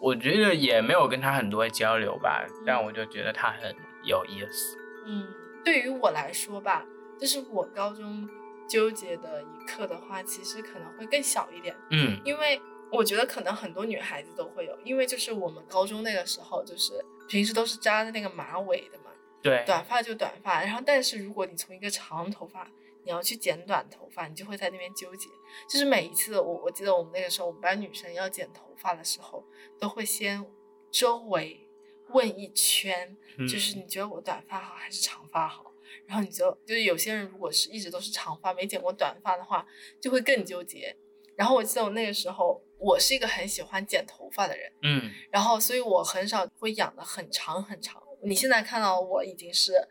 [0.00, 4.76] 我觉得也没有跟他很多交流吧，但我就觉得他很有意思。
[5.06, 5.26] 嗯，
[5.64, 6.84] 对于我来说吧，
[7.18, 8.28] 就是我高中
[8.68, 11.74] 纠结的一课的话，其实可能会更小一点。
[11.90, 16.92] 嗯，因为我觉得可能很多女孩子都会有，因为就是我们高中那个时候，就是
[17.28, 19.10] 平时都是扎的那个马尾的嘛，
[19.42, 22.68] 对，短发就短发，然后但是如果你从一个长头发。
[23.04, 25.28] 你要去剪短头发，你就会在那边纠结。
[25.68, 29.44] 就是每一次，我我记得我们那个时候，我们班女生要剪头发的时候，
[29.78, 30.44] 都会先
[30.90, 31.68] 周围
[32.08, 33.16] 问一圈，
[33.48, 35.72] 就是你觉得我短发好还是长发好？
[36.06, 39.66] 然后你就就是有些人如果是一直都是长发，没剪过短发的话，
[40.00, 40.96] 就会更纠结。
[41.36, 48.02] 然后我记得我那个时候，我是一个很喜欢剪头发的人，嗯，然后所以我很少会养的很长很长。
[48.22, 49.88] 你现在看到我已经是。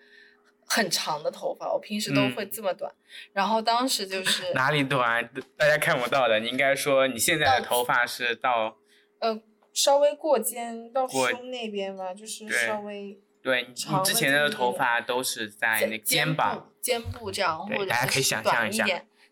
[0.74, 2.92] 很长的头发，我平时都会这么短，
[3.32, 6.40] 然后当时就 是哪里短，大家看不到的。
[6.40, 8.78] 你应该说你现在的头发是到
[9.20, 9.40] 呃
[9.72, 18.86] 稍微过肩到胸那边吧，就是稍微对你之前的头发都是在那肩膀、肩部这样，或者大家可以想象一下，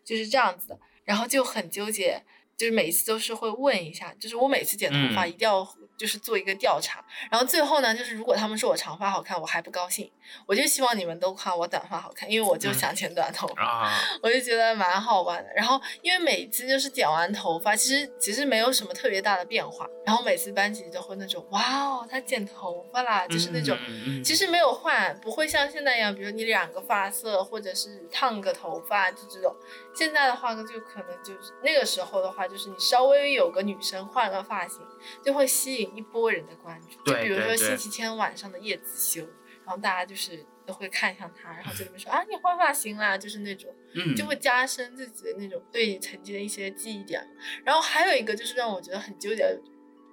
[0.04, 2.22] 就是这样子的，然后就很纠结，
[2.56, 5.66] 就是每一次都是会问一下，就是我每次剪头发一定要。
[5.96, 10.10] 就是做一个调查，然后最后呢，就是如果他们说我长发好看，我还不高兴，
[10.46, 15.50] 我就希望你们都夸我短发好看，因为我就想剪短头发， 我就觉得蛮好玩的。
[15.54, 23.76] 然后因为每次就是剪完头发，其实其实没有什么特别大的变化，然后每次班级都会那种哇哦，他剪头发啦，就是那种
[24.24, 29.54] 其实没有换，不会像现在一样，比如你染个发色或者是烫个头发就这种。
[29.94, 34.80] 现在的话就可能就是那个时候的话，就是你稍微有个女生换个发型，
[35.24, 35.91] 就会吸引。
[35.94, 39.26] 一波人的关注，就比如说星期天晚上的叶子修，
[39.64, 43.70] 然后大家就是都会看向他，然后就里面说啊，你换发型啦，就是那种，
[44.16, 47.20] 就会加深自己的那种对曾经的一些记忆点。
[47.64, 49.58] 然后还有一个就是让我觉得很纠结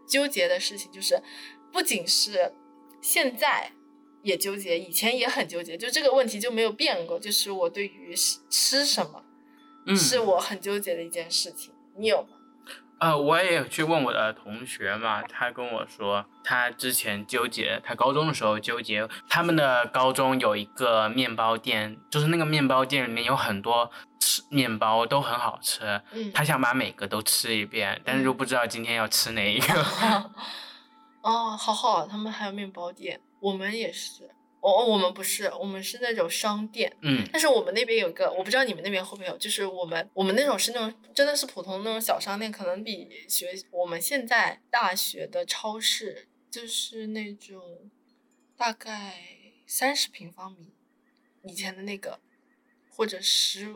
[0.08, 1.22] 纠结的事情，就是
[1.72, 2.52] 不仅是
[3.02, 3.72] 现在
[4.24, 8.16] 也纠结，以前也很纠结，就这个问题就没有变过，就是我对于
[8.50, 9.24] 吃什么，
[9.96, 11.74] 是我很纠结的一件事情。
[11.96, 12.30] 你有吗？
[13.00, 29.86] 呃，我也有去问我的同学嘛，他跟我说，他之前纠结，他高中的时候纠结，他们的高中有一个面包店，就是那个面包店里面有很多吃面包都很好吃，嗯，他想把每个都吃一遍，但是又不知道今天要吃哪一个。
[31.24, 34.30] 哦，好好，他们还有面包店，我们也是。
[34.62, 36.96] 哦，我们不是，我们是那种商店。
[37.02, 37.26] 嗯。
[37.32, 47.90] 但是我们那边有个，我不知道你们那边会不会有，就是我们我们那种是那种真的是普通的那种小商店，可能比学我们现在大学的超市就是那种
[48.58, 49.16] 大概
[49.66, 50.74] 三十平方米
[51.44, 52.20] 以前的那个，
[52.90, 53.74] 或者十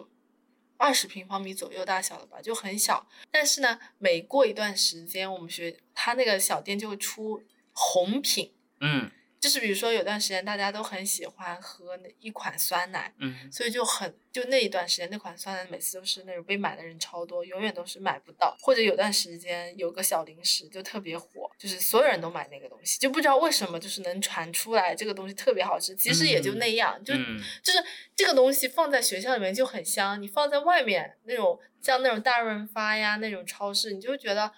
[0.76, 3.08] 二十平方米左右大小的吧，就很小。
[3.32, 7.41] 但是呢，每过一段时间，我们学他那个小店就会出
[7.72, 8.52] 红品。
[8.82, 9.10] 嗯。
[9.43, 18.56] 就是比如说有段时间大家都很喜欢喝那一款酸奶，嗯，所以就很就那一段时间那款酸奶每次都是那种被买的人超多，永远都是买不到。
[18.62, 27.84] 或者有段时间有个小零食就特别火，就是所有人都买那个东西，就不知道为什么就是能传出来这个东西特别好吃，其实也就那样，就就是
[28.15, 34.49] 这个东西放在学校里面就很香，你放在外面那种像那种大润发呀那种超市，你就觉得。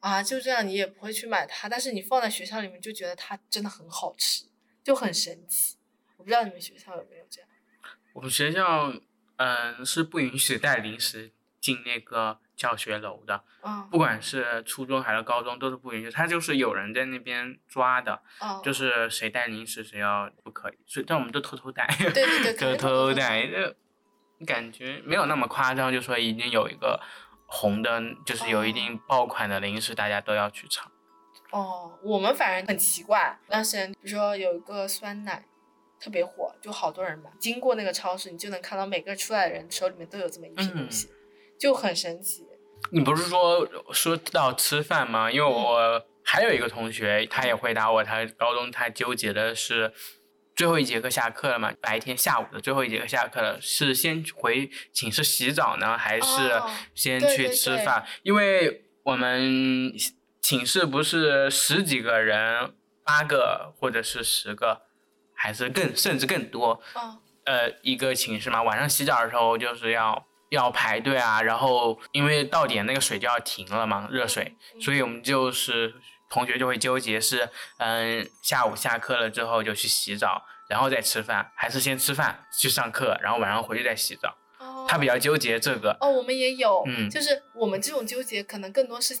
[0.00, 4.44] 啊，就这样，你也不会去买它，但是你放在学校里面就觉得它真的很好吃，
[4.84, 5.76] 就很神奇。
[6.16, 7.50] 我不知道你们学校有没有这样。
[8.12, 8.92] 我们学校，
[9.36, 13.42] 嗯，是不允许带零食进那个教学楼的。
[13.62, 13.88] 嗯。
[13.90, 16.10] 不管是初中还是高中，都是不允许。
[16.10, 18.22] 他就是有人在那边抓的。
[18.62, 20.78] 就是谁带零食，谁要不可以。
[20.86, 21.86] 所以，但我们都偷偷带。
[21.98, 22.54] 对对对。
[22.56, 27.00] 就偷偷带，就感觉没有那么夸张，就说已经有一个。
[27.46, 30.90] 红的，就是有一定爆款的零食，大家都要去尝。
[31.50, 35.44] 哦，我们反正很奇怪，当时间比如说有一个酸奶
[36.00, 37.30] 特别火，就好多人买。
[37.38, 41.08] 经过那个超市，你就能看到每个出来的人手里面都有这么一瓶东西，
[41.58, 42.46] 就很神奇。
[42.90, 45.30] 你不是说说到吃饭吗？
[45.30, 49.92] 因为我还有一个同学，他也回答我，他高中他纠结的是。
[50.56, 51.70] 最后一节课下课了嘛？
[51.82, 56.62] 白天下午的最后一节课下课了，是先回寝室洗澡呢，还是
[56.94, 58.06] 先去吃饭？
[58.22, 59.92] 因为我们
[60.40, 62.72] 寝室不是十几个人，
[63.04, 64.80] 八个或者是十个，
[65.34, 66.80] 还是更甚至更多。
[67.44, 75.94] 呃，一个寝室嘛，晚上洗澡的时候就是要要排队啊，然后因为到点那个水就要停了嘛，热水，所以我们就是。
[76.28, 84.36] 同学就会纠结是，嗯，下午下课了之后就去洗澡，然后再吃饭，还是先吃饭去上课，然后晚上回去再洗澡。
[84.58, 85.96] 哦，他比较纠结这个。
[86.00, 89.14] 哦，我们也有，嗯，就是我们这种纠结可能更多是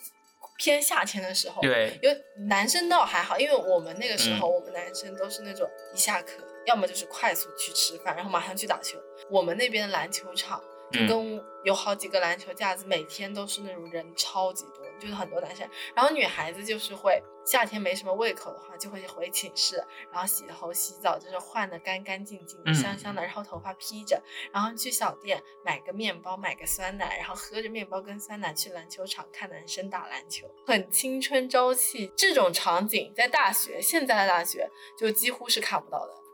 [0.58, 1.62] 偏夏天的时候。
[1.62, 8.98] 对，因为男生倒还好，因为我们那个时候，我们男生都是那种一下课，要么就是快速去吃饭，然后马上去打球。
[9.30, 14.85] 我们那边的篮球场就跟有好几个篮球架子，每天都是那种人超级多。
[14.98, 19.76] 就是很多男生，然后女孩子就是会夏天没什么胃口的话，就会回寝室，
[20.12, 32.12] 然后洗头洗澡，就是换的干干净净、香香的，然后头发披着，然后去小店买个面包，买个酸奶，然后喝着面包跟酸奶去篮球场看男生打篮球，很青春朝气。
[32.16, 36.25] 这种场景在大学，现在的大学就几乎是看不到的。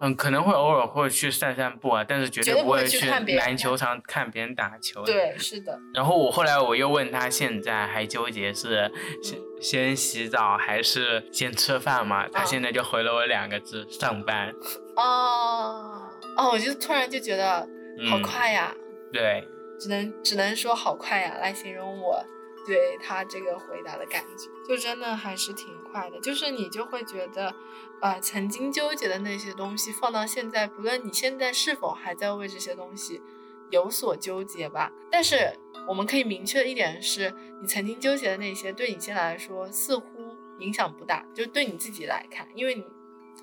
[0.00, 5.02] 嗯，可能会偶尔会去散散步啊，但是绝对不会去篮球场看别人打球。
[5.04, 5.78] 对，是的。
[5.94, 8.90] 然后我后来我又问他，现在还纠结是
[9.22, 12.28] 先先洗澡还是先吃饭嘛？
[12.28, 14.52] 他现在就回了我两个字：上班。
[14.96, 17.66] 哦哦，我就突然就觉得
[18.10, 18.74] 好快呀。
[19.12, 19.42] 对。
[19.78, 22.24] 只能只能说好快呀，来形容我
[22.66, 26.18] 对他这个回答的感觉，就真的还是挺快的。
[26.20, 27.54] 就是你就会觉得，
[28.00, 33.22] 呃，曾经纠结的那些东西放到现在，不论你现在是否还在为这些东西
[33.70, 35.56] 有所纠结吧，但是
[35.86, 42.84] 我们可以明确的一点是，你曾经纠结的那些，对你现在来说似乎影响不大，就对你自己来看，因为你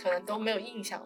[0.02, 1.06] 可能都没有印象了。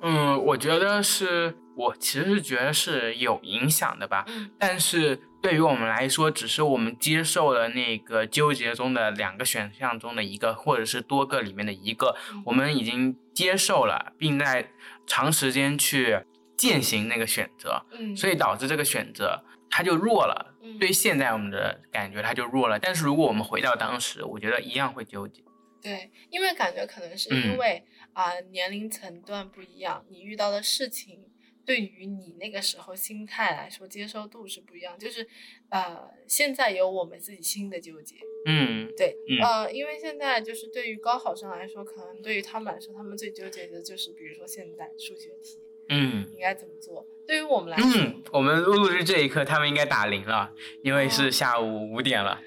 [0.00, 4.24] 嗯，我觉得是我其实是觉得是有影响的吧，
[4.58, 5.20] 但是。
[5.42, 12.14] 对于我们来说，只是我们接受了那个纠结中的两个选项中的一个，或者是多个里面的一个，
[12.46, 14.70] 我们已经接受了，并在
[15.04, 16.20] 长时间去
[16.56, 20.54] 践行那个选择，嗯，所以导致这个选择它就弱了。
[20.78, 22.78] 对现在我们的感觉它就弱了。
[22.78, 25.42] 但是如果我们回到当时，我觉得一样会纠结。
[25.82, 31.31] 对，因为感觉可能是因为啊年龄层段不一样，你遇到的事情。
[31.64, 34.98] 对于你那个时候心态来说，接受度是不一样。
[34.98, 35.26] 就是，
[35.70, 38.16] 呃，现在有我们自己新的纠结。
[38.46, 45.58] 嗯，对，呃，因为现在就是对于高考生来说，可能对于他们来说，他们最纠结的就是，比如说现在数学题，
[45.88, 47.06] 嗯，应该怎么做？
[47.26, 50.50] 对于我们来说，嗯，我们录制这一刻，他们应该打铃了，
[50.82, 52.38] 因为是下午五点了，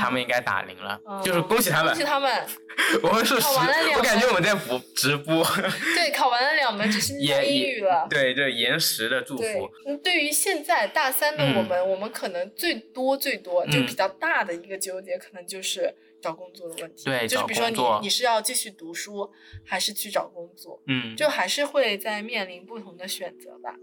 [0.00, 2.46] 他们应该打铃了，就是恭喜他们，恭喜他们。
[3.02, 5.44] 我们是，我感觉我们在补直播。
[5.94, 8.06] 对，考完了两门，只是 英语了。
[8.10, 9.70] 对，这延时的祝福。
[9.86, 17.04] 嗯，对于现在大三的我们，我们可能最多最多就比较大的一个纠结，可能就是找工作的问题。
[17.04, 19.30] 对，就是比如说你你是要继续读书，
[19.64, 20.82] 还是去找工作？
[20.88, 23.76] 嗯，就还是会在面临不同的选择吧。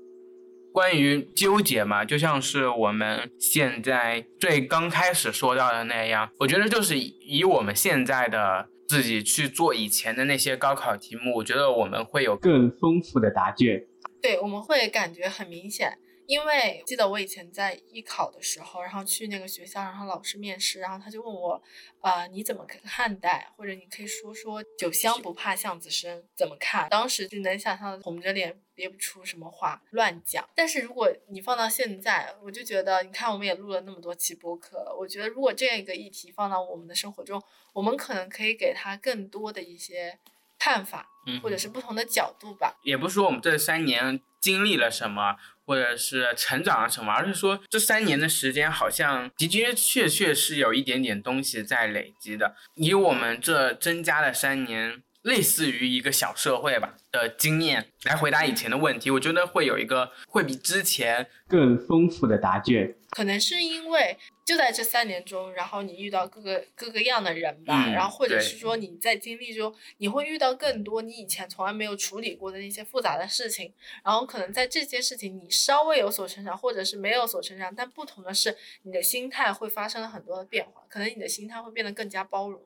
[0.74, 13.86] 关于纠结嘛，就像是我们现在最刚开始说到的那样，我觉得就是以我们现在的自己去做以前的那些高考题目，我觉得我们会有更丰富的答卷。
[14.22, 15.98] 对，我们会感觉很明显。
[16.32, 21.62] 因为记得我以前在艺考的时候，然后去那个学校，然后老师面试，然后他就问我，
[22.00, 23.52] 呃，你怎么看待？
[23.58, 26.88] 或者你可以说说“酒香不怕巷子深”怎么看？
[26.88, 30.48] 当时就能想象红着脸憋不出什么话乱讲。
[30.56, 40.18] 但是如果你放到现在，我就觉得，你看我们也录了那么多期播客了，我觉得如果这个议题放到我们的生活中，我们可能可以给他更多的一些
[40.58, 41.10] 看法，
[41.44, 42.80] 或者是不同的角度吧。
[42.84, 45.36] 也不是说我们这三年经历了什么。
[45.72, 52.58] 或者是成长了什么，而是说这三年的时间好像的的确确是有一点点东西在累积的。
[52.76, 62.94] 以我们这增加了三年，类似于一个小社会吧的经验来回答以前的问题，我觉得会有一个会比之前更丰富的答卷。
[63.12, 64.18] 可能是因为。
[64.52, 73.74] 就在这三年中，然后你遇到各个各个样的人吧，然后或者是说你在经历中，你会遇到更多你以前从来没有处理过的那些复杂的事情，
[74.04, 82.62] 然后可能在这些事情你稍微有所成长，或者是没有所成长，但不同的是你的心态会发生了很多的变化，可能你的心态会变得更加包容。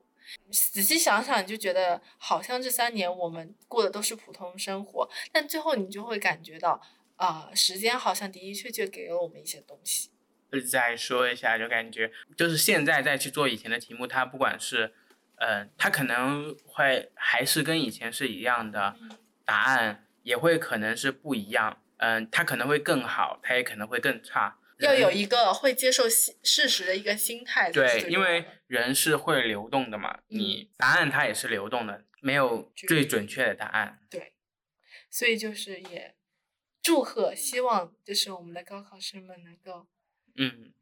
[0.50, 6.82] 仔细想想，你就觉得好像这三年我们过的都是普通生活，但最后你就会感觉到，
[7.14, 10.10] 啊，时间好像的的确确给了我们一些东西。
[10.62, 14.92] 再说一下，就感觉就是现在再去做以前的题目，它不管是，
[15.36, 18.96] 呃，它可能会还是跟以前是一样的，
[19.44, 24.58] 答案也会可能是不一样，嗯，它可能会更好，它也可能会更差。
[24.78, 27.72] 要有一个会接受事实的一个心态。
[27.72, 33.98] 对，因为人是会流动的嘛，你答案它也是流动的，没有最准确的答案。
[34.10, 34.34] 对，
[35.10, 36.14] 所以就是也
[36.82, 39.86] 祝贺，希望就是我们的高考生们能够。
[40.36, 40.72] 嗯，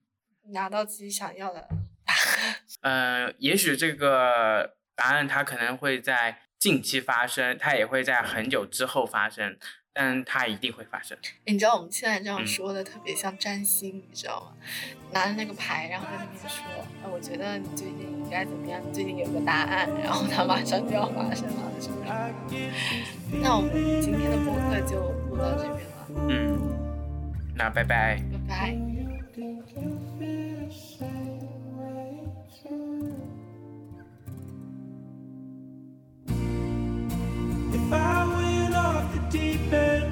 [0.48, 1.68] 拿到自己想要的
[2.05, 2.57] 答案。
[2.82, 9.57] 嗯，也许这个答案它可能会在近期发生，它也会在很久之后发生，
[9.92, 11.16] 但它一定会发生。
[11.46, 14.57] 你知道我们现在这样说的特别像占星，你知道吗？
[15.12, 16.64] 拿着那个牌，然后在那边说，
[17.02, 18.80] 哎，我觉得你最近应该怎么样？
[18.84, 22.11] 你最近有个答案，然后它马上就要发生了，是不是？
[23.40, 26.07] 那我们今天的播客就录到这边了。
[26.28, 28.20] 嗯，那拜拜。
[28.32, 28.93] 拜拜。
[37.95, 40.03] I went off the deep end.